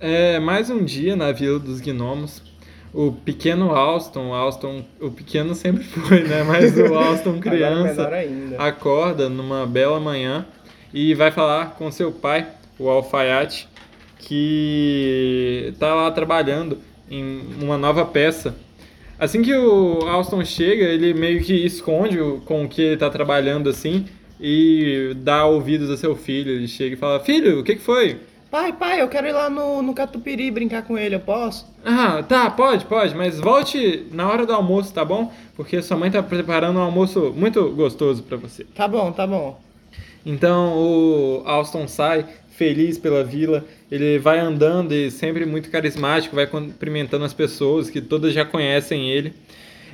É 0.00 0.38
mais 0.38 0.70
um 0.70 0.84
dia 0.84 1.16
na 1.16 1.32
Vila 1.32 1.58
dos 1.58 1.80
Gnomos. 1.80 2.42
O 2.92 3.12
pequeno 3.12 3.72
Alston, 3.74 4.32
Alston, 4.32 4.84
o 5.00 5.10
pequeno 5.10 5.54
sempre 5.54 5.84
foi, 5.84 6.22
né? 6.22 6.42
Mas 6.44 6.76
o 6.76 6.94
Alston 6.94 7.30
Agora 7.44 7.50
criança 7.50 8.02
acorda 8.58 9.28
numa 9.28 9.66
bela 9.66 10.00
manhã 10.00 10.46
e 10.94 11.14
vai 11.14 11.30
falar 11.30 11.74
com 11.76 11.90
seu 11.90 12.10
pai, 12.12 12.46
o 12.78 12.88
Alfaiate, 12.88 13.68
que 14.18 15.74
tá 15.78 15.94
lá 15.94 16.10
trabalhando 16.10 16.78
em 17.10 17.40
uma 17.60 17.76
nova 17.76 18.04
peça. 18.06 18.54
Assim 19.18 19.42
que 19.42 19.52
o 19.54 20.00
Alston 20.06 20.44
chega, 20.44 20.84
ele 20.84 21.12
meio 21.12 21.42
que 21.42 21.52
esconde 21.66 22.20
o- 22.20 22.40
com 22.44 22.64
o 22.64 22.68
que 22.68 22.80
ele 22.80 22.96
tá 22.96 23.10
trabalhando 23.10 23.68
assim 23.68 24.06
e 24.40 25.12
dá 25.16 25.44
ouvidos 25.44 25.90
a 25.90 25.96
seu 25.96 26.14
filho. 26.14 26.52
Ele 26.52 26.68
chega 26.68 26.94
e 26.94 26.98
fala: 26.98 27.18
Filho, 27.20 27.58
o 27.58 27.64
que, 27.64 27.74
que 27.74 27.82
foi? 27.82 28.18
Pai, 28.50 28.72
pai, 28.72 29.02
eu 29.02 29.08
quero 29.08 29.26
ir 29.26 29.32
lá 29.32 29.50
no, 29.50 29.82
no 29.82 29.92
Catupiry 29.92 30.50
brincar 30.50 30.82
com 30.82 30.96
ele, 30.96 31.14
eu 31.14 31.20
posso? 31.20 31.66
Ah, 31.84 32.22
tá, 32.22 32.48
pode, 32.48 32.86
pode, 32.86 33.14
mas 33.14 33.38
volte 33.38 34.06
na 34.10 34.26
hora 34.26 34.46
do 34.46 34.54
almoço, 34.54 34.92
tá 34.92 35.04
bom? 35.04 35.30
Porque 35.54 35.82
sua 35.82 35.98
mãe 35.98 36.10
tá 36.10 36.22
preparando 36.22 36.78
um 36.78 36.82
almoço 36.82 37.32
muito 37.36 37.68
gostoso 37.72 38.22
pra 38.22 38.38
você. 38.38 38.64
Tá 38.64 38.88
bom, 38.88 39.12
tá 39.12 39.26
bom. 39.26 39.60
Então 40.24 40.78
o 40.78 41.42
Alston 41.44 41.86
sai 41.86 42.24
feliz 42.50 42.96
pela 42.96 43.22
vila, 43.22 43.66
ele 43.90 44.18
vai 44.18 44.38
andando 44.38 44.92
e 44.92 45.10
sempre 45.10 45.44
muito 45.44 45.70
carismático, 45.70 46.34
vai 46.34 46.46
cumprimentando 46.46 47.26
as 47.26 47.34
pessoas 47.34 47.90
que 47.90 48.00
todas 48.00 48.32
já 48.32 48.46
conhecem 48.46 49.10
ele 49.10 49.34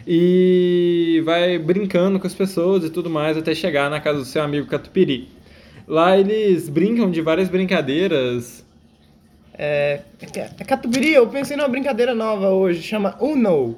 e 0.07 1.23
vai 1.25 1.59
brincando 1.59 2.21
com 2.21 2.27
as 2.27 2.35
pessoas 2.35 2.85
e 2.85 2.91
tudo 2.91 3.11
mais 3.11 3.37
até 3.37 3.53
chegar 3.53 3.91
na 3.91 4.01
casa 4.01 4.21
do 4.21 4.25
seu 4.25 4.43
amigo 4.43 4.69
Catupiri. 4.69 5.34
Lá 5.87 6.19
eles 6.19 6.69
brincam 6.69 7.11
de 7.11 7.21
várias 7.21 7.49
brincadeiras. 7.49 8.65
É, 9.57 10.01
é 10.21 10.65
Catupiry, 10.65 11.13
eu 11.13 11.27
pensei 11.29 11.57
numa 11.57 11.69
brincadeira 11.69 12.15
nova 12.15 12.49
hoje, 12.49 12.83
chama 12.83 13.17
Uno. 13.21 13.77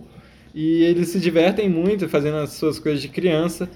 E 0.54 0.84
eles 0.84 1.08
se 1.08 1.20
divertem 1.20 1.68
muito 1.68 2.08
fazendo 2.08 2.38
as 2.38 2.50
suas 2.50 2.78
coisas 2.78 3.02
de 3.02 3.08
criança. 3.08 3.68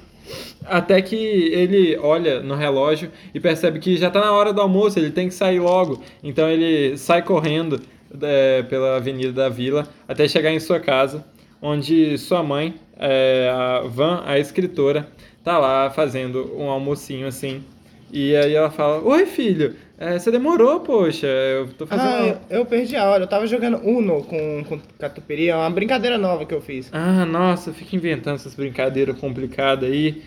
Até 0.65 1.03
que 1.03 1.17
ele 1.17 1.97
olha 1.99 2.41
no 2.41 2.55
relógio 2.55 3.11
e 3.35 3.41
percebe 3.41 3.81
que 3.81 3.97
já 3.97 4.09
está 4.09 4.21
na 4.21 4.33
hora 4.33 4.53
do 4.53 4.61
almoço, 4.61 4.99
ele 4.99 5.11
tem 5.11 5.29
que 5.29 5.35
sair 5.35 5.59
logo. 5.59 6.03
Então 6.23 6.49
ele 6.49 6.97
sai 6.97 7.23
correndo 7.23 7.81
é, 8.23 8.63
pela 8.63 8.97
avenida 8.97 9.33
da 9.33 9.49
vila 9.49 9.89
até 10.09 10.27
chegar 10.29 10.53
em 10.53 10.61
sua 10.61 10.81
casa, 10.81 11.25
onde 11.61 12.17
sua 12.17 12.43
mãe, 12.43 12.75
é, 12.97 13.51
a 13.53 13.81
Van, 13.87 14.23
a 14.25 14.39
escritora, 14.39 15.09
tá 15.43 15.59
lá 15.59 15.91
fazendo 15.91 16.57
um 16.57 16.71
almocinho 16.71 17.27
assim. 17.27 17.63
E 18.13 18.35
aí 18.37 18.55
ela 18.55 18.71
fala: 18.71 19.01
Oi, 19.03 19.27
filho, 19.27 19.77
é, 19.99 20.19
você 20.19 20.31
demorou, 20.31 20.81
poxa, 20.81 21.27
eu 21.27 21.69
tô 21.69 21.87
fazendo. 21.87 22.09
Ah, 22.09 22.39
eu, 22.49 22.61
eu 22.61 22.67
perdi 22.67 22.97
a 22.97 23.09
hora, 23.09 23.25
eu 23.25 23.29
tava 23.29 23.47
jogando 23.47 23.79
Uno 23.87 24.25
com, 24.25 24.65
com 24.65 24.81
Catupiry, 24.99 25.49
é 25.51 25.57
uma 25.57 25.71
brincadeira 25.71 26.17
nova 26.17 26.45
que 26.47 26.55
eu 26.55 26.61
fiz. 26.61 26.89
Ah, 26.93 27.25
nossa, 27.25 27.73
fica 27.73 27.95
inventando 27.95 28.37
essas 28.37 28.55
brincadeiras 28.55 29.19
complicadas 29.19 29.91
aí. 29.91 30.23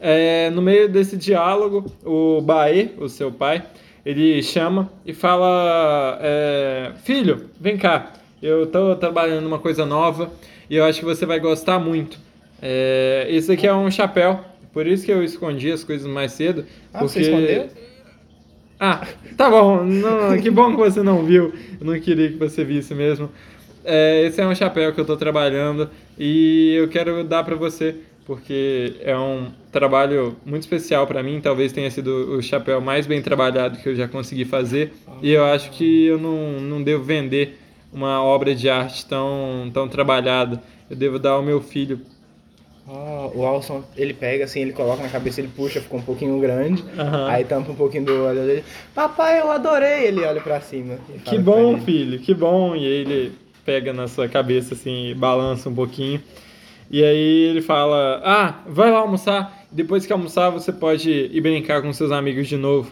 É, 0.00 0.48
no 0.50 0.62
meio 0.62 0.88
desse 0.88 1.16
diálogo, 1.16 1.92
o 2.04 2.40
Baê, 2.40 2.90
o 2.98 3.08
seu 3.08 3.30
pai, 3.30 3.62
ele 4.04 4.42
chama 4.42 4.90
e 5.04 5.12
fala: 5.12 6.18
é, 6.22 6.92
Filho, 7.04 7.50
vem 7.60 7.76
cá, 7.76 8.12
eu 8.42 8.66
tô 8.66 8.96
trabalhando 8.96 9.42
numa 9.42 9.58
coisa 9.58 9.84
nova 9.84 10.30
e 10.68 10.76
eu 10.76 10.84
acho 10.84 11.00
que 11.00 11.04
você 11.04 11.26
vai 11.26 11.38
gostar 11.40 11.78
muito. 11.78 12.18
É, 12.62 13.26
esse 13.28 13.50
aqui 13.52 13.66
é 13.66 13.74
um 13.74 13.90
chapéu, 13.90 14.40
por 14.72 14.86
isso 14.86 15.04
que 15.04 15.12
eu 15.12 15.22
escondi 15.22 15.70
as 15.70 15.84
coisas 15.84 16.06
mais 16.06 16.32
cedo. 16.32 16.64
Ah, 16.92 17.00
porque... 17.00 17.12
você 17.12 17.20
escondeu? 17.22 17.68
Ah, 18.78 19.06
tá 19.36 19.50
bom. 19.50 19.84
Não, 19.84 20.40
que 20.40 20.50
bom 20.50 20.70
que 20.70 20.78
você 20.78 21.02
não 21.02 21.24
viu. 21.24 21.52
Eu 21.78 21.86
não 21.86 22.00
queria 22.00 22.30
que 22.30 22.38
você 22.38 22.64
visse 22.64 22.94
mesmo. 22.94 23.30
É, 23.84 24.26
esse 24.26 24.40
é 24.40 24.46
um 24.46 24.54
chapéu 24.54 24.92
que 24.92 25.00
eu 25.00 25.04
tô 25.04 25.16
trabalhando 25.16 25.90
e 26.18 26.74
eu 26.76 26.88
quero 26.88 27.24
dar 27.24 27.44
pra 27.44 27.56
você 27.56 27.96
porque 28.26 28.94
é 29.00 29.16
um 29.16 29.48
trabalho 29.72 30.36
muito 30.46 30.62
especial 30.62 31.06
pra 31.06 31.22
mim. 31.22 31.40
Talvez 31.40 31.72
tenha 31.72 31.90
sido 31.90 32.36
o 32.36 32.42
chapéu 32.42 32.80
mais 32.80 33.06
bem 33.06 33.20
trabalhado 33.20 33.78
que 33.78 33.88
eu 33.88 33.94
já 33.94 34.06
consegui 34.06 34.44
fazer 34.44 34.92
e 35.20 35.32
eu 35.32 35.44
acho 35.44 35.70
que 35.72 36.06
eu 36.06 36.18
não, 36.18 36.60
não 36.60 36.82
devo 36.82 37.02
vender 37.02 37.58
uma 37.92 38.22
obra 38.22 38.54
de 38.54 38.70
arte 38.70 39.04
tão, 39.06 39.70
tão 39.74 39.88
trabalhada. 39.88 40.62
Eu 40.88 40.96
devo 40.96 41.18
dar 41.18 41.30
ao 41.30 41.42
meu 41.42 41.60
filho. 41.60 42.00
Ó, 42.92 43.30
o 43.36 43.46
Alson, 43.46 43.84
ele 43.96 44.12
pega 44.12 44.44
assim, 44.44 44.62
ele 44.62 44.72
coloca 44.72 45.00
na 45.00 45.08
cabeça, 45.08 45.40
ele 45.40 45.48
puxa, 45.54 45.80
fica 45.80 45.96
um 45.96 46.02
pouquinho 46.02 46.40
grande, 46.40 46.84
Aham. 46.98 47.28
aí 47.28 47.44
tampa 47.44 47.70
um 47.70 47.76
pouquinho 47.76 48.04
do 48.04 48.24
olho 48.24 48.44
dele. 48.44 48.64
Papai, 48.92 49.40
eu 49.40 49.48
adorei! 49.48 50.06
Ele 50.06 50.24
olha 50.24 50.40
pra 50.40 50.60
cima. 50.60 50.98
Que 51.24 51.38
bom, 51.38 51.78
filho, 51.78 52.18
que 52.18 52.34
bom. 52.34 52.74
E 52.74 52.84
aí 52.84 52.92
ele 53.02 53.32
pega 53.64 53.92
na 53.92 54.08
sua 54.08 54.28
cabeça 54.28 54.74
assim, 54.74 55.14
balança 55.16 55.68
um 55.68 55.74
pouquinho. 55.74 56.20
E 56.90 57.04
aí 57.04 57.48
ele 57.50 57.62
fala: 57.62 58.20
Ah, 58.24 58.64
vai 58.66 58.90
lá 58.90 58.98
almoçar. 58.98 59.66
Depois 59.70 60.04
que 60.04 60.12
almoçar, 60.12 60.50
você 60.50 60.72
pode 60.72 61.08
ir 61.08 61.40
brincar 61.40 61.80
com 61.82 61.92
seus 61.92 62.10
amigos 62.10 62.48
de 62.48 62.56
novo. 62.56 62.90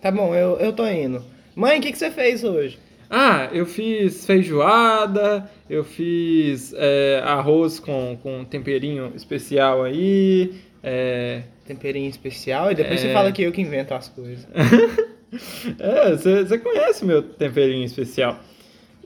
Tá 0.00 0.10
bom, 0.10 0.34
eu, 0.34 0.56
eu 0.56 0.72
tô 0.72 0.86
indo. 0.86 1.22
Mãe, 1.54 1.78
o 1.78 1.82
que, 1.82 1.92
que 1.92 1.98
você 1.98 2.10
fez 2.10 2.42
hoje? 2.42 2.78
Ah, 3.10 3.48
eu 3.52 3.66
fiz 3.66 4.24
feijoada, 4.26 5.48
eu 5.68 5.84
fiz 5.84 6.72
é, 6.76 7.20
arroz 7.24 7.78
com, 7.78 8.18
com 8.22 8.44
temperinho 8.44 9.12
especial 9.14 9.82
aí. 9.84 10.54
É, 10.82 11.42
Temperinho 11.66 12.10
especial, 12.10 12.70
e 12.70 12.74
depois 12.74 13.00
É. 13.02 13.06
você 13.08 13.12
fala 13.14 13.32
que 13.32 13.42
eu 13.42 13.50
que 13.50 13.62
invento 13.62 13.94
as 13.94 14.08
coisas. 14.08 14.46
é 15.78 16.10
você 16.16 16.44
você 16.44 16.58
conhece 16.58 17.04
meu 17.04 17.22
temperinho 17.22 17.84
especial. 17.84 18.38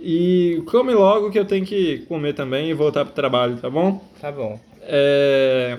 E 0.01 0.63
come 0.67 0.93
logo 0.93 1.31
que 1.31 1.39
eu 1.39 1.45
tenho 1.45 1.65
que 1.65 1.99
comer 2.09 2.33
também 2.33 2.71
e 2.71 2.75
voltar 2.75 3.05
pro 3.05 3.15
trabalho, 3.15 3.57
tá 3.59 3.69
bom? 3.71 4.05
Tá 4.21 4.31
bom. 4.33 4.59
É, 4.83 5.79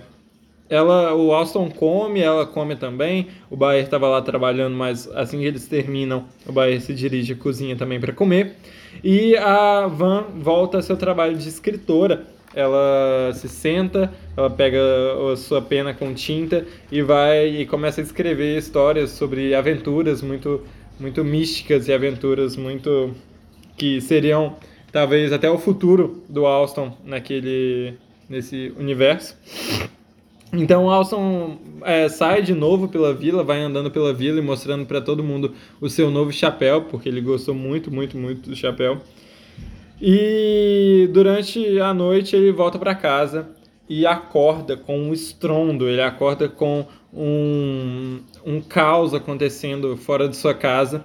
ela, 0.70 1.16
o 1.16 1.34
Alston 1.34 1.70
come, 1.72 2.20
ela 2.20 2.46
come 2.46 2.76
também. 2.76 3.28
O 3.50 3.58
Baer 3.58 3.84
estava 3.84 4.08
lá 4.08 4.22
trabalhando, 4.22 4.76
mas 4.76 5.10
assim 5.14 5.40
que 5.40 5.46
eles 5.46 5.68
terminam, 5.68 6.26
o 6.46 6.52
Baer 6.52 6.80
se 6.80 6.94
dirige 6.94 7.34
à 7.34 7.36
cozinha 7.36 7.76
também 7.76 8.00
para 8.00 8.14
comer. 8.14 8.56
E 9.04 9.36
a 9.36 9.88
Van 9.88 10.26
volta 10.36 10.78
ao 10.78 10.84
seu 10.84 10.96
trabalho 10.96 11.36
de 11.36 11.50
escritora. 11.50 12.28
Ela 12.54 13.32
se 13.34 13.48
senta, 13.48 14.12
ela 14.36 14.50
pega 14.50 14.80
a 15.32 15.38
sua 15.38 15.62
pena 15.62 15.94
com 15.94 16.14
tinta 16.14 16.66
e 16.92 17.02
vai 17.02 17.48
e 17.48 17.66
começa 17.66 18.02
a 18.02 18.04
escrever 18.04 18.58
histórias 18.58 19.12
sobre 19.12 19.54
aventuras 19.54 20.22
muito, 20.22 20.62
muito 21.00 21.24
místicas 21.24 21.88
e 21.88 21.94
aventuras 21.94 22.56
muito 22.56 23.14
que 23.78 24.02
seriam 24.02 24.56
talvez 24.92 25.32
até 25.32 25.50
o 25.50 25.60
futuro 25.60 26.24
do 26.28 26.48
Alston 26.48 26.98
naquele 27.06 27.94
nesse 28.28 28.74
universo. 28.78 29.38
Então 30.52 30.86
o 30.86 30.90
Alston 30.90 31.58
é, 31.84 32.10
sai 32.10 32.42
de 32.42 32.54
novo 32.54 32.88
pela 32.88 33.14
vila, 33.14 33.44
vai 33.44 33.62
andando 33.62 33.92
pela 33.92 34.14
vila 34.14 34.40
e 34.40 34.42
mostrando 34.42 34.86
para 34.86 35.00
todo 35.00 35.24
mundo 35.24 35.54
o 35.80 35.90
seu 35.90 36.10
novo 36.10 36.32
chapéu, 36.32 36.84
porque 36.84 37.08
ele 37.08 37.22
gostou 37.22 37.54
muito, 37.54 37.92
muito, 37.92 38.18
muito 38.18 38.50
do 38.50 38.56
chapéu. 38.56 39.00
E 40.02 41.10
durante 41.12 41.80
a 41.80 41.94
noite 41.94 42.36
ele 42.36 42.52
volta 42.52 42.80
para 42.80 42.96
casa 42.96 43.50
e 43.88 44.06
acorda 44.06 44.78
com 44.78 44.98
um 44.98 45.14
estrondo, 45.14 45.88
ele 45.88 46.02
acorda 46.02 46.48
com 46.48 46.86
um, 47.14 48.20
um 48.46 48.62
caos 48.62 49.14
acontecendo 49.14 49.98
fora 49.98 50.28
de 50.28 50.36
sua 50.36 50.54
casa. 50.54 51.04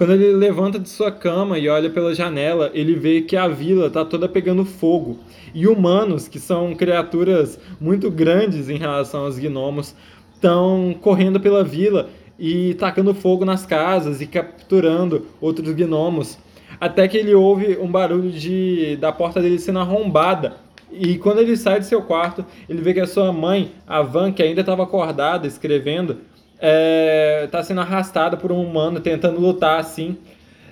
Quando 0.00 0.14
ele 0.14 0.32
levanta 0.32 0.78
de 0.78 0.88
sua 0.88 1.12
cama 1.12 1.58
e 1.58 1.68
olha 1.68 1.90
pela 1.90 2.14
janela, 2.14 2.70
ele 2.72 2.94
vê 2.94 3.20
que 3.20 3.36
a 3.36 3.46
vila 3.46 3.88
está 3.88 4.02
toda 4.02 4.26
pegando 4.26 4.64
fogo. 4.64 5.18
E 5.54 5.66
humanos, 5.66 6.26
que 6.26 6.40
são 6.40 6.74
criaturas 6.74 7.60
muito 7.78 8.10
grandes 8.10 8.70
em 8.70 8.78
relação 8.78 9.24
aos 9.24 9.38
gnomos, 9.38 9.94
estão 10.34 10.96
correndo 11.02 11.38
pela 11.38 11.62
vila 11.62 12.08
e 12.38 12.72
tacando 12.78 13.12
fogo 13.12 13.44
nas 13.44 13.66
casas 13.66 14.22
e 14.22 14.26
capturando 14.26 15.26
outros 15.38 15.70
gnomos. 15.74 16.38
Até 16.80 17.06
que 17.06 17.18
ele 17.18 17.34
ouve 17.34 17.76
um 17.76 17.92
barulho 17.92 18.30
de, 18.30 18.96
da 18.96 19.12
porta 19.12 19.42
dele 19.42 19.58
sendo 19.58 19.80
arrombada. 19.80 20.54
E 20.90 21.18
quando 21.18 21.40
ele 21.40 21.58
sai 21.58 21.78
do 21.78 21.84
seu 21.84 22.00
quarto, 22.00 22.42
ele 22.66 22.80
vê 22.80 22.94
que 22.94 23.00
a 23.00 23.06
sua 23.06 23.34
mãe, 23.34 23.72
a 23.86 24.00
Van, 24.00 24.32
que 24.32 24.42
ainda 24.42 24.62
estava 24.62 24.82
acordada 24.82 25.46
escrevendo, 25.46 26.20
está 26.60 27.62
sendo 27.62 27.80
arrastada 27.80 28.36
por 28.36 28.52
um 28.52 28.62
humano 28.62 29.00
tentando 29.00 29.40
lutar 29.40 29.78
assim. 29.80 30.16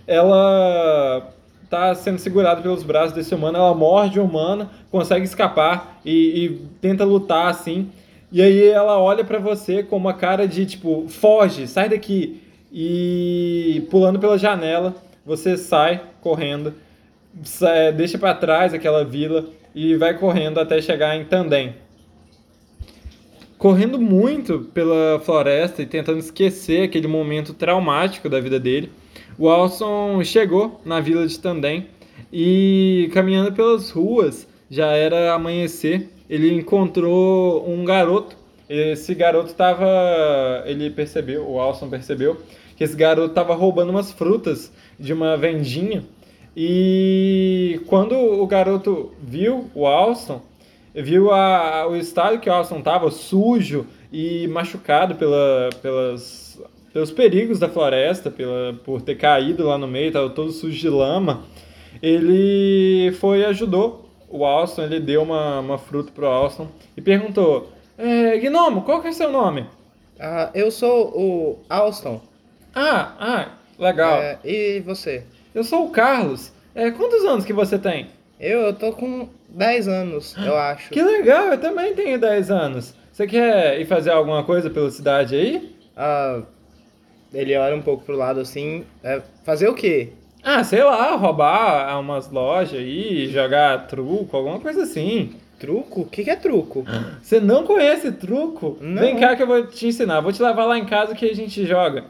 Ela 0.06 1.28
está 1.64 1.94
sendo 1.94 2.18
segurada 2.18 2.62
pelos 2.62 2.82
braços 2.82 3.12
desse 3.12 3.34
humano, 3.34 3.58
ela 3.58 3.74
morde 3.74 4.18
o 4.18 4.24
humano, 4.24 4.68
consegue 4.90 5.24
escapar 5.24 6.00
e, 6.04 6.44
e 6.44 6.48
tenta 6.80 7.04
lutar 7.04 7.48
assim. 7.48 7.90
E 8.32 8.40
aí 8.42 8.68
ela 8.68 8.98
olha 8.98 9.24
pra 9.24 9.38
você 9.38 9.82
com 9.82 9.96
uma 9.96 10.14
cara 10.14 10.46
de 10.46 10.64
tipo, 10.66 11.06
foge, 11.08 11.66
sai 11.66 11.88
daqui. 11.88 12.42
E 12.72 13.86
pulando 13.90 14.18
pela 14.18 14.38
janela, 14.38 14.94
você 15.24 15.56
sai 15.56 16.00
correndo, 16.20 16.74
sai- 17.42 17.92
deixa 17.92 18.18
pra 18.18 18.34
trás 18.34 18.74
aquela 18.74 19.04
vila 19.04 19.46
e 19.74 19.94
vai 19.96 20.14
correndo 20.14 20.58
até 20.60 20.80
chegar 20.80 21.16
em 21.16 21.24
Tandem. 21.24 21.74
Correndo 23.58 24.00
muito 24.00 24.60
pela 24.72 25.20
floresta 25.20 25.82
e 25.82 25.86
tentando 25.86 26.20
esquecer 26.20 26.84
aquele 26.84 27.08
momento 27.08 27.52
traumático 27.52 28.28
da 28.28 28.38
vida 28.38 28.60
dele, 28.60 28.90
O 29.38 29.48
Alson 29.48 30.22
chegou 30.24 30.80
na 30.84 31.00
vila 31.00 31.24
de 31.24 31.38
Tandem 31.38 31.86
e 32.32 33.08
caminhando 33.12 33.52
pelas 33.52 33.90
ruas, 33.90 34.48
já 34.68 34.88
era 34.88 35.32
amanhecer, 35.32 36.08
ele 36.28 36.52
encontrou 36.52 37.68
um 37.68 37.84
garoto. 37.84 38.36
Esse 38.68 39.14
garoto 39.14 39.50
estava, 39.50 39.86
ele 40.66 40.90
percebeu, 40.90 41.48
o 41.48 41.60
Alson 41.60 41.88
percebeu 41.88 42.36
que 42.76 42.82
esse 42.82 42.96
garoto 42.96 43.30
estava 43.30 43.54
roubando 43.54 43.90
umas 43.90 44.10
frutas 44.10 44.72
de 44.98 45.12
uma 45.12 45.36
vendinha. 45.36 46.04
E 46.56 47.80
quando 47.86 48.16
o 48.16 48.46
garoto 48.46 49.12
viu 49.22 49.70
o 49.74 49.86
Alston, 49.86 50.42
viu 51.02 51.32
a, 51.32 51.86
o 51.88 51.96
estado 51.96 52.38
que 52.38 52.48
o 52.48 52.52
Alston 52.52 52.78
estava, 52.78 53.10
sujo 53.10 53.86
e 54.12 54.46
machucado 54.48 55.14
pela, 55.14 55.70
pelas, 55.80 56.60
pelos 56.92 57.10
perigos 57.10 57.58
da 57.58 57.68
floresta, 57.68 58.30
pela, 58.30 58.74
por 58.84 59.02
ter 59.02 59.16
caído 59.16 59.66
lá 59.66 59.78
no 59.78 59.86
meio, 59.86 60.08
estava 60.08 60.30
todo 60.30 60.50
sujo 60.50 60.78
de 60.78 60.88
lama, 60.88 61.44
ele 62.02 63.12
foi 63.20 63.40
e 63.40 63.44
ajudou 63.44 64.08
o 64.28 64.44
Alston, 64.44 64.82
ele 64.82 65.00
deu 65.00 65.22
uma, 65.22 65.60
uma 65.60 65.78
fruta 65.78 66.12
pro 66.12 66.26
Alston 66.26 66.68
e 66.96 67.00
perguntou: 67.00 67.72
é, 67.96 68.38
Gnomo, 68.38 68.82
qual 68.82 69.00
que 69.00 69.08
é 69.08 69.12
seu 69.12 69.30
nome? 69.30 69.66
Ah, 70.20 70.50
eu 70.54 70.70
sou 70.70 71.08
o 71.16 71.58
Alston. 71.68 72.20
Ah, 72.74 73.14
ah, 73.18 73.48
legal. 73.78 74.18
É, 74.18 74.38
e 74.44 74.80
você? 74.80 75.24
Eu 75.54 75.64
sou 75.64 75.86
o 75.86 75.90
Carlos. 75.90 76.52
É, 76.74 76.90
quantos 76.90 77.24
anos 77.24 77.44
que 77.44 77.52
você 77.52 77.78
tem? 77.78 78.08
Eu, 78.40 78.60
eu 78.60 78.72
tô 78.72 78.92
com 78.92 79.28
10 79.48 79.88
anos, 79.88 80.36
eu 80.44 80.54
acho. 80.58 80.90
Que 80.90 81.02
legal, 81.02 81.48
eu 81.48 81.58
também 81.58 81.94
tenho 81.94 82.20
10 82.20 82.50
anos. 82.50 82.94
Você 83.12 83.26
quer 83.26 83.80
ir 83.80 83.86
fazer 83.86 84.10
alguma 84.10 84.44
coisa 84.44 84.70
pela 84.70 84.90
cidade 84.90 85.34
aí? 85.34 85.76
Ah, 85.96 86.42
ele 87.34 87.56
olha 87.56 87.74
um 87.74 87.82
pouco 87.82 88.04
pro 88.04 88.16
lado 88.16 88.38
assim. 88.38 88.84
É, 89.02 89.20
fazer 89.44 89.68
o 89.68 89.74
quê? 89.74 90.10
Ah, 90.42 90.62
sei 90.62 90.84
lá, 90.84 91.16
roubar 91.16 91.98
umas 91.98 92.30
lojas 92.30 92.78
aí, 92.78 93.26
jogar 93.26 93.88
truco, 93.88 94.36
alguma 94.36 94.60
coisa 94.60 94.84
assim. 94.84 95.32
Truco? 95.58 96.02
O 96.02 96.06
que, 96.06 96.22
que 96.22 96.30
é 96.30 96.36
truco? 96.36 96.84
Você 97.20 97.40
não 97.40 97.64
conhece 97.64 98.12
truco? 98.12 98.78
Não. 98.80 99.02
Vem 99.02 99.16
cá 99.18 99.34
que 99.34 99.42
eu 99.42 99.48
vou 99.48 99.66
te 99.66 99.88
ensinar. 99.88 100.20
Vou 100.20 100.32
te 100.32 100.40
levar 100.40 100.64
lá 100.64 100.78
em 100.78 100.86
casa 100.86 101.14
que 101.14 101.28
a 101.28 101.34
gente 101.34 101.66
joga. 101.66 102.04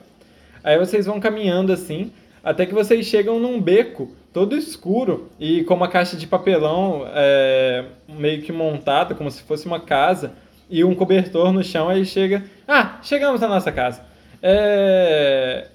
Aí 0.63 0.77
vocês 0.77 1.07
vão 1.07 1.19
caminhando 1.19 1.73
assim, 1.73 2.13
até 2.45 2.67
que 2.67 2.75
vocês 2.75 3.07
chegam 3.07 3.39
num 3.39 3.61
beco 3.61 4.13
todo 4.33 4.57
escuro 4.57 5.31
e 5.39 5.65
com 5.65 5.75
uma 5.75 5.89
caixa 5.89 6.17
de 6.17 6.27
papelão 6.27 7.05
é, 7.09 7.85
meio 8.09 8.43
que 8.43 8.53
montada, 8.53 9.15
como 9.15 9.31
se 9.31 9.43
fosse 9.43 9.67
uma 9.67 9.81
casa, 9.81 10.33
e 10.71 10.85
um 10.85 10.95
cobertor 10.95 11.53
no 11.53 11.65
chão. 11.65 11.89
Aí 11.89 12.05
chega. 12.05 12.45
Ah, 12.67 12.99
chegamos 13.03 13.41
na 13.41 13.49
nossa 13.49 13.73
casa. 13.73 14.03
É, 14.43 15.69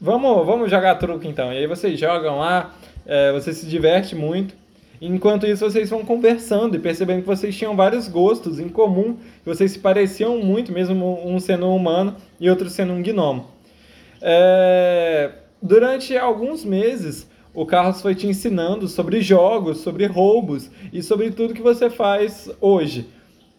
vamos, 0.00 0.46
vamos 0.46 0.70
jogar 0.70 0.94
truco 0.96 1.26
então. 1.26 1.52
E 1.52 1.58
aí 1.58 1.66
vocês 1.66 1.98
jogam 1.98 2.38
lá, 2.38 2.74
é, 3.06 3.32
você 3.32 3.52
se 3.52 3.66
diverte 3.66 4.14
muito. 4.14 4.54
Enquanto 5.00 5.46
isso, 5.46 5.64
vocês 5.64 5.90
vão 5.90 6.04
conversando 6.04 6.74
e 6.76 6.78
percebendo 6.80 7.20
que 7.20 7.26
vocês 7.26 7.56
tinham 7.56 7.76
vários 7.76 8.08
gostos 8.08 8.58
em 8.58 8.68
comum, 8.68 9.14
que 9.14 9.46
vocês 9.46 9.70
se 9.72 9.78
pareciam 9.78 10.38
muito, 10.38 10.72
mesmo 10.72 11.20
um 11.24 11.38
sendo 11.38 11.66
um 11.66 11.76
humano 11.76 12.16
e 12.40 12.50
outro 12.50 12.68
sendo 12.68 12.92
um 12.92 13.02
gnomo. 13.02 13.46
É... 14.20 15.30
Durante 15.62 16.16
alguns 16.16 16.64
meses, 16.64 17.28
o 17.54 17.66
Carlos 17.66 18.00
foi 18.00 18.14
te 18.14 18.26
ensinando 18.26 18.88
sobre 18.88 19.20
jogos, 19.20 19.78
sobre 19.78 20.06
roubos 20.06 20.70
e 20.92 21.02
sobre 21.02 21.30
tudo 21.30 21.54
que 21.54 21.62
você 21.62 21.90
faz 21.90 22.50
hoje. 22.60 23.06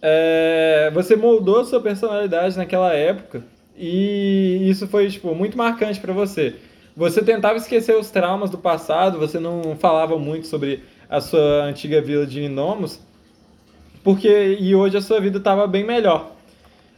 É... 0.01 0.91
Você 0.94 1.15
moldou 1.15 1.65
sua 1.65 1.81
personalidade 1.81 2.57
naquela 2.57 2.94
época 2.94 3.44
e 3.77 4.68
isso 4.69 4.88
foi 4.88 5.09
tipo, 5.09 5.33
muito 5.33 5.57
marcante 5.57 6.00
para 6.00 6.13
você. 6.13 6.56
Você 6.95 7.24
tentava 7.24 7.57
esquecer 7.57 7.95
os 7.95 8.12
traumas 8.12 8.50
do 8.50 8.57
passado, 8.57 9.18
você 9.18 9.39
não 9.39 9.75
falava 9.77 10.18
muito 10.19 10.47
sobre 10.47 10.83
a 11.09 11.21
sua 11.21 11.63
antiga 11.63 12.01
vila 12.01 12.25
de 12.25 12.42
Inomos, 12.42 13.00
porque 14.03 14.57
e 14.59 14.75
hoje 14.75 14.97
a 14.97 15.01
sua 15.01 15.19
vida 15.21 15.38
estava 15.38 15.65
bem 15.65 15.83
melhor 15.83 16.31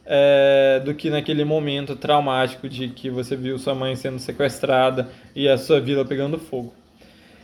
é, 0.06 0.82
do 0.84 0.94
que 0.94 1.10
naquele 1.10 1.46
momento 1.46 1.96
traumático 1.96 2.68
de 2.68 2.90
que 2.90 3.10
você 3.10 3.36
viu 3.36 3.58
sua 3.58 3.76
mãe 3.76 3.96
sendo 3.96 4.20
sequestrada 4.20 5.10
e 5.36 5.48
a 5.48 5.58
sua 5.58 5.80
vila 5.80 6.04
pegando 6.04 6.38
fogo. 6.38 6.74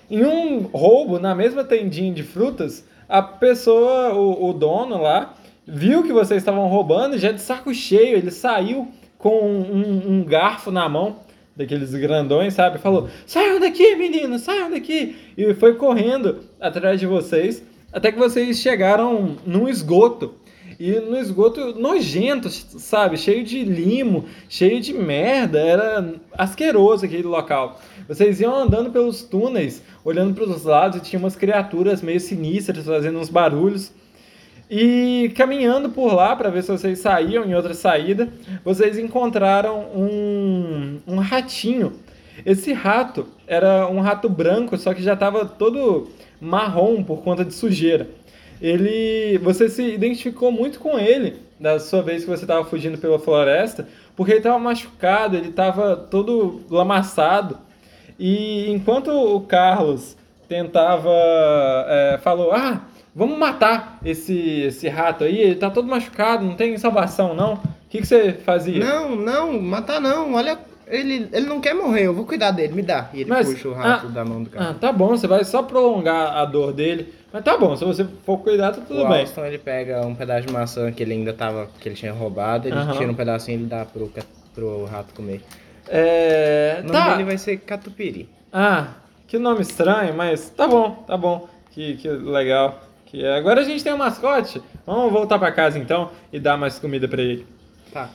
Em 0.09 0.23
um 0.25 0.61
roubo, 0.61 1.19
na 1.19 1.35
mesma 1.35 1.63
tendinha 1.63 2.13
de 2.13 2.23
frutas, 2.23 2.87
a 3.09 3.21
pessoa, 3.21 4.13
o, 4.13 4.49
o 4.49 4.53
dono 4.53 5.01
lá, 5.01 5.33
viu 5.65 6.03
que 6.03 6.13
vocês 6.13 6.41
estavam 6.41 6.67
roubando 6.67 7.15
e 7.15 7.19
já 7.19 7.31
de 7.31 7.41
saco 7.41 7.73
cheio, 7.73 8.17
ele 8.17 8.31
saiu 8.31 8.87
com 9.17 9.39
um, 9.41 10.03
um 10.07 10.23
garfo 10.23 10.71
na 10.71 10.87
mão 10.87 11.17
daqueles 11.55 11.93
grandões, 11.93 12.53
sabe? 12.53 12.77
Falou: 12.77 13.09
saiam 13.25 13.59
daqui, 13.59 13.95
menino, 13.95 14.37
saiam 14.37 14.69
daqui! 14.69 15.15
E 15.35 15.53
foi 15.55 15.75
correndo 15.75 16.43
atrás 16.59 16.99
de 16.99 17.07
vocês, 17.07 17.63
até 17.91 18.11
que 18.11 18.19
vocês 18.19 18.59
chegaram 18.59 19.35
num 19.45 19.67
esgoto. 19.67 20.35
E 20.79 20.91
no 20.99 21.17
esgoto 21.17 21.73
nojento, 21.79 22.49
sabe? 22.49 23.17
Cheio 23.17 23.43
de 23.43 23.63
limo, 23.63 24.25
cheio 24.47 24.79
de 24.79 24.93
merda. 24.93 25.59
Era 25.59 26.13
asqueroso 26.37 27.05
aquele 27.05 27.23
local. 27.23 27.81
Vocês 28.07 28.39
iam 28.39 28.55
andando 28.55 28.91
pelos 28.91 29.23
túneis, 29.23 29.81
olhando 30.05 30.35
para 30.35 30.43
os 30.43 30.63
lados 30.63 30.99
e 30.99 31.01
tinha 31.01 31.19
umas 31.19 31.35
criaturas 31.35 32.01
meio 32.03 32.19
sinistras 32.19 32.85
fazendo 32.85 33.17
uns 33.17 33.29
barulhos. 33.29 33.91
E 34.69 35.31
caminhando 35.35 35.89
por 35.89 36.13
lá 36.13 36.35
para 36.35 36.49
ver 36.49 36.61
se 36.61 36.71
vocês 36.71 36.99
saíam 36.99 37.45
em 37.45 37.55
outra 37.55 37.73
saída, 37.73 38.29
vocês 38.63 38.99
encontraram 38.99 39.79
um, 39.95 40.99
um 41.07 41.15
ratinho. 41.17 41.93
Esse 42.45 42.71
rato 42.71 43.27
era 43.47 43.87
um 43.87 43.99
rato 43.99 44.29
branco, 44.29 44.77
só 44.77 44.93
que 44.93 45.01
já 45.01 45.13
estava 45.13 45.43
todo 45.45 46.07
marrom 46.39 47.03
por 47.03 47.23
conta 47.23 47.43
de 47.43 47.53
sujeira. 47.53 48.07
Ele, 48.61 49.37
você 49.39 49.69
se 49.69 49.83
identificou 49.83 50.51
muito 50.51 50.79
com 50.79 50.97
ele 50.97 51.35
da 51.59 51.79
sua 51.79 52.01
vez 52.01 52.23
que 52.23 52.29
você 52.29 52.43
estava 52.43 52.65
fugindo 52.65 52.97
pela 52.97 53.19
floresta, 53.19 53.87
porque 54.15 54.31
ele 54.31 54.39
estava 54.39 54.59
machucado, 54.59 55.35
ele 55.35 55.49
estava 55.49 55.95
todo 55.95 56.61
lamaçado. 56.69 57.57
E 58.19 58.71
enquanto 58.71 59.09
o 59.09 59.41
Carlos 59.41 60.15
tentava, 60.47 61.11
é, 61.87 62.19
falou, 62.21 62.51
ah 62.51 62.81
vamos 63.17 63.39
matar 63.39 63.97
esse, 64.05 64.61
esse 64.61 64.87
rato 64.87 65.23
aí, 65.23 65.39
ele 65.39 65.55
tá 65.55 65.71
todo 65.71 65.87
machucado, 65.87 66.45
não 66.45 66.55
tem 66.55 66.77
salvação 66.77 67.33
não. 67.33 67.55
O 67.55 67.59
que, 67.89 67.99
que 67.99 68.05
você 68.05 68.33
fazia? 68.33 68.79
Não, 68.79 69.15
não, 69.15 69.59
matar 69.59 69.99
não. 69.99 70.35
Olha, 70.35 70.59
ele, 70.89 71.29
ele 71.31 71.45
não 71.45 71.59
quer 71.61 71.73
morrer, 71.73 72.03
eu 72.07 72.13
vou 72.13 72.25
cuidar 72.25 72.51
dele, 72.51 72.73
me 72.73 72.81
dá. 72.81 73.09
E 73.13 73.21
ele 73.21 73.29
Mas- 73.29 73.47
puxa 73.47 73.67
o 73.69 73.73
rato 73.73 74.07
ah, 74.07 74.09
da 74.09 74.23
mão 74.25 74.43
do 74.43 74.49
cara. 74.49 74.69
Ah, 74.69 74.73
tá 74.73 74.91
bom, 74.91 75.09
você 75.09 75.27
vai 75.27 75.43
só 75.43 75.61
prolongar 75.63 76.35
a 76.37 76.45
dor 76.45 76.71
dele. 76.73 77.13
Mas 77.31 77.43
tá 77.43 77.57
bom, 77.57 77.75
se 77.75 77.83
você 77.83 78.05
for 78.25 78.37
cuidar, 78.39 78.71
tá 78.71 78.81
tudo 78.81 79.03
o 79.03 79.07
bem. 79.07 79.21
Alston, 79.21 79.45
ele 79.45 79.57
pega 79.57 80.01
um 80.05 80.15
pedaço 80.15 80.47
de 80.47 80.53
maçã 80.53 80.91
que 80.91 81.03
ele 81.03 81.13
ainda 81.13 81.33
tava, 81.33 81.67
que 81.79 81.89
ele 81.89 81.95
tinha 81.95 82.13
roubado, 82.13 82.67
ele 82.67 82.75
Aham. 82.77 82.93
tira 82.97 83.11
um 83.11 83.15
pedacinho 83.15 83.57
e 83.57 83.61
ele 83.61 83.69
dá 83.69 83.83
pro, 83.85 84.11
pro 84.55 84.85
rato 84.85 85.13
comer. 85.13 85.41
É. 85.89 86.77
O 86.79 86.87
nome 86.87 86.91
Tá. 86.99 87.11
dele 87.11 87.23
vai 87.25 87.37
ser 87.37 87.57
Catupiri. 87.57 88.29
Ah, 88.51 88.87
que 89.27 89.37
nome 89.37 89.61
estranho, 89.61 90.13
mas 90.15 90.49
tá 90.49 90.67
bom, 90.67 91.03
tá 91.05 91.17
bom. 91.17 91.47
Que, 91.71 91.95
que 91.97 92.07
legal. 92.09 92.81
Que 93.05 93.25
agora 93.25 93.61
a 93.61 93.63
gente 93.63 93.83
tem 93.83 93.93
um 93.93 93.97
mascote. 93.97 94.61
Vamos 94.85 95.11
voltar 95.11 95.37
pra 95.39 95.51
casa 95.51 95.77
então 95.77 96.09
e 96.31 96.39
dar 96.39 96.57
mais 96.57 96.79
comida 96.79 97.07
pra 97.07 97.21
ele. 97.21 97.45
Tá. 97.93 98.09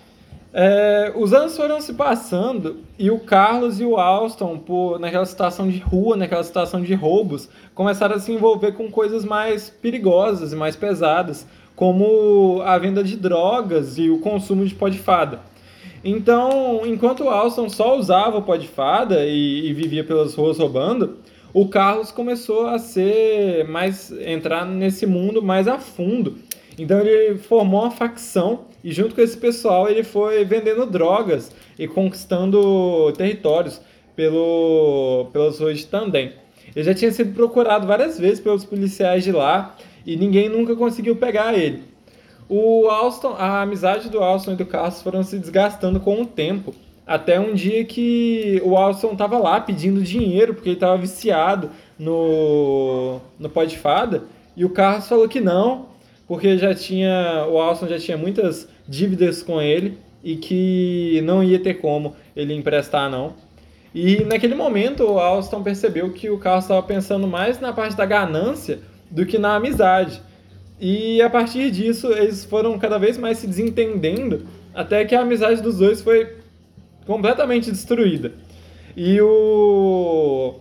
É, 0.55 1.11
os 1.17 1.33
anos 1.33 1.57
foram 1.57 1.81
se 1.81 1.95
passando 1.95 2.81
e 2.99 3.11
o 3.11 3.19
Carlos 3.19 3.81
e 3.81 3.85
o 3.85 3.97
Alston, 3.97 4.59
por, 4.59 4.99
naquela 5.01 5.25
situação 5.25 5.67
de 5.67 5.79
rua, 5.79 6.15
naquela 6.15 6.45
situação 6.45 6.83
de 6.83 6.93
roubos, 6.95 7.49
começaram 7.75 8.17
a 8.17 8.19
se 8.19 8.33
envolver 8.33 8.73
com 8.73 8.91
coisas 8.91 9.25
mais 9.25 9.71
perigosas 9.71 10.53
e 10.53 10.57
mais 10.57 10.77
pesadas, 10.77 11.47
como 11.75 12.61
a 12.67 12.77
venda 12.77 13.03
de 13.03 13.17
drogas 13.17 13.97
e 13.97 14.11
o 14.11 14.19
consumo 14.19 14.67
de 14.67 14.75
pó 14.75 14.91
de 14.91 14.99
fada. 14.99 15.41
Então, 16.05 16.83
enquanto 16.85 17.25
o 17.25 17.31
Alston 17.31 17.71
só 17.71 17.97
usava 17.97 18.39
o 18.39 18.43
pó 18.43 18.57
de 18.57 18.69
fada 18.69 19.25
e, 19.25 19.69
e 19.69 19.73
vivia 19.73 20.05
pelas 20.05 20.35
ruas 20.35 20.59
roubando, 20.59 21.17
o 21.55 21.69
Carlos 21.69 22.11
começou 22.11 22.67
a 22.67 22.79
ser 22.79 23.67
mais 23.69 24.11
entrar 24.11 24.67
nesse 24.67 25.07
mundo 25.07 25.43
mais 25.43 25.67
a 25.67 25.79
fundo. 25.79 26.37
Então 26.79 27.01
ele 27.01 27.39
formou 27.39 27.83
uma 27.83 27.91
facção 27.91 28.61
e 28.83 28.93
junto 28.93 29.15
com 29.15 29.21
esse 29.21 29.37
pessoal 29.37 29.89
ele 29.89 30.03
foi 30.03 30.45
vendendo 30.45 30.87
drogas 30.87 31.53
e 31.79 31.87
conquistando 31.87 33.13
territórios 33.17 33.81
pelo, 34.17 35.29
pelas 35.33 35.59
ruas 35.59 35.79
de 35.79 35.87
Tandem. 35.87 36.33
Ele 36.75 36.85
já 36.85 36.95
tinha 36.95 37.13
sido 37.13 37.35
procurado 37.35 37.87
várias 37.87 38.19
vezes 38.19 38.41
pelos 38.41 38.65
policiais 38.65 39.25
de 39.25 39.33
lá 39.33 39.77
e 40.07 40.17
ninguém 40.17 40.49
nunca 40.49 40.75
conseguiu 40.75 41.17
pegar 41.17 41.55
ele. 41.55 41.83
O 42.49 42.89
Alston, 42.89 43.35
a 43.39 43.63
amizade 43.63 44.11
do 44.11 44.19
Alston 44.23 44.53
e 44.53 44.57
do 44.57 44.67
Carlos 44.67 45.01
foram 45.01 45.23
se 45.23 45.39
desgastando 45.39 46.01
com 46.01 46.21
o 46.21 46.27
tempo. 46.27 46.75
Até 47.07 47.39
um 47.39 47.55
dia 47.55 47.85
que 47.85 48.61
o 48.65 48.77
Alston 48.77 49.13
estava 49.13 49.39
lá 49.39 49.61
pedindo 49.61 50.03
dinheiro 50.03 50.55
porque 50.55 50.69
ele 50.69 50.77
estava 50.77 50.97
viciado 50.97 51.71
no, 51.99 53.21
no 53.39 53.49
pó 53.49 53.65
de 53.65 53.79
fada. 53.79 54.25
E 54.57 54.65
o 54.65 54.71
Carlos 54.71 55.09
falou 55.09 55.29
que 55.29 55.41
não, 55.41 55.87
porque 56.27 56.57
já 56.59 56.75
tinha 56.75 57.47
o 57.49 57.59
Alston 57.59 57.89
já 57.89 57.99
tinha 57.99 58.17
muitas 58.17 58.69
dívidas 58.89 59.43
com 59.43 59.61
ele 59.61 59.99
e 60.23 60.37
que 60.37 61.21
não 61.25 61.43
ia 61.43 61.59
ter 61.59 61.75
como 61.75 62.15
ele 62.35 62.55
emprestar 62.55 63.11
não. 63.11 63.35
E 63.95 64.25
naquele 64.25 64.55
momento 64.55 65.05
o 65.05 65.19
Alston 65.19 65.63
percebeu 65.63 66.11
que 66.13 66.31
o 66.31 66.39
Carlos 66.39 66.65
estava 66.65 66.83
pensando 66.83 67.27
mais 67.27 67.61
na 67.61 67.73
parte 67.73 67.97
da 67.97 68.07
ganância 68.07 68.81
do 69.11 69.27
que 69.27 69.39
na 69.39 69.57
amizade. 69.57 70.23
E 70.81 71.21
a 71.21 71.29
partir 71.29 71.71
disso 71.71 72.13
eles 72.13 72.45
foram 72.45 72.79
cada 72.79 72.99
vez 72.99 73.19
mais 73.19 73.39
se 73.39 73.47
desentendendo, 73.47 74.47
até 74.75 75.05
que 75.05 75.15
a 75.15 75.21
amizade 75.21 75.61
dos 75.61 75.79
dois 75.79 76.01
foi 76.01 76.37
completamente 77.07 77.71
destruída. 77.71 78.33
E 78.97 79.21
o 79.21 80.61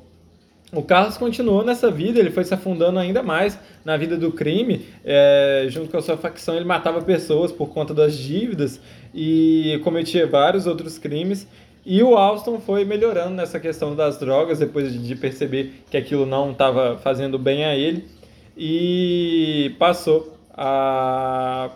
o 0.73 0.81
Carlos 0.81 1.17
continuou 1.17 1.65
nessa 1.65 1.91
vida, 1.91 2.17
ele 2.17 2.31
foi 2.31 2.45
se 2.45 2.53
afundando 2.53 2.97
ainda 2.97 3.21
mais 3.21 3.59
na 3.83 3.97
vida 3.97 4.15
do 4.15 4.31
crime. 4.31 4.85
É, 5.03 5.65
junto 5.69 5.89
com 5.89 5.97
a 5.97 6.01
sua 6.01 6.15
facção, 6.15 6.55
ele 6.55 6.63
matava 6.63 7.01
pessoas 7.01 7.51
por 7.51 7.69
conta 7.69 7.93
das 7.93 8.17
dívidas 8.17 8.79
e 9.13 9.81
cometia 9.83 10.25
vários 10.25 10.67
outros 10.67 10.97
crimes. 10.97 11.45
E 11.85 12.01
o 12.01 12.15
Alston 12.15 12.59
foi 12.59 12.85
melhorando 12.85 13.31
nessa 13.31 13.59
questão 13.59 13.95
das 13.95 14.17
drogas 14.17 14.59
depois 14.59 14.93
de 14.93 15.15
perceber 15.15 15.83
que 15.89 15.97
aquilo 15.97 16.25
não 16.25 16.51
estava 16.51 16.97
fazendo 16.99 17.37
bem 17.37 17.65
a 17.65 17.75
ele 17.75 18.07
e 18.55 19.75
passou 19.77 20.37
a 20.53 21.71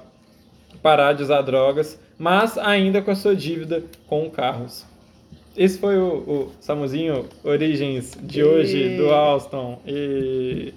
parar 0.82 1.14
de 1.14 1.24
usar 1.24 1.42
drogas, 1.42 2.00
mas 2.18 2.58
ainda 2.58 3.02
com 3.02 3.12
a 3.12 3.16
sua 3.16 3.36
dívida 3.36 3.84
com 4.08 4.26
o 4.26 4.30
Carlos. 4.30 4.86
Esse 5.58 5.78
foi 5.78 5.98
o, 5.98 6.16
o 6.18 6.52
Samuzinho 6.60 7.26
Origens 7.44 8.18
de 8.22 8.44
hoje, 8.44 8.98
do 8.98 9.10
Alston. 9.10 9.80
E... 9.88 10.74